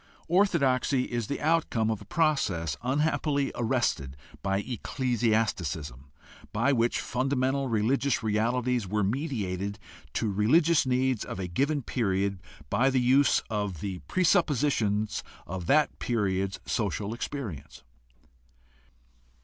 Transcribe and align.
Orthodoxy 0.29 1.03
is 1.03 1.27
the 1.27 1.39
outcome 1.39 1.91
of 1.91 2.01
a 2.01 2.05
process, 2.05 2.75
unhappily 2.81 3.51
arrested 3.53 4.17
by 4.41 4.57
ecclesiasticism, 4.61 6.11
by 6.51 6.73
which 6.73 6.99
fundamental 6.99 7.67
religious 7.69 8.23
realities 8.23 8.87
were 8.87 9.03
mediated 9.03 9.77
to 10.13 10.31
religious 10.31 10.87
needs 10.87 11.23
of 11.23 11.37
a 11.39 11.47
given 11.47 11.83
period 11.83 12.39
by 12.71 12.89
the 12.89 12.99
use 12.99 13.43
of 13.47 13.79
the 13.79 13.99
presuppositions 14.07 15.21
of 15.45 15.67
that 15.67 15.99
period's 15.99 16.59
social 16.65 17.13
experience. 17.13 17.83